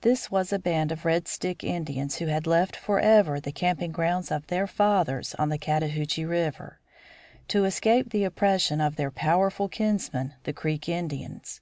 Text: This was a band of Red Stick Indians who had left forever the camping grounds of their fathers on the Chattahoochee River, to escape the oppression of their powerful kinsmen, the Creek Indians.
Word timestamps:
This 0.00 0.32
was 0.32 0.52
a 0.52 0.58
band 0.58 0.90
of 0.90 1.04
Red 1.04 1.28
Stick 1.28 1.62
Indians 1.62 2.16
who 2.16 2.26
had 2.26 2.44
left 2.44 2.74
forever 2.74 3.38
the 3.38 3.52
camping 3.52 3.92
grounds 3.92 4.32
of 4.32 4.48
their 4.48 4.66
fathers 4.66 5.32
on 5.36 5.48
the 5.48 5.58
Chattahoochee 5.58 6.24
River, 6.24 6.80
to 7.46 7.64
escape 7.64 8.10
the 8.10 8.24
oppression 8.24 8.80
of 8.80 8.96
their 8.96 9.12
powerful 9.12 9.68
kinsmen, 9.68 10.34
the 10.42 10.52
Creek 10.52 10.88
Indians. 10.88 11.60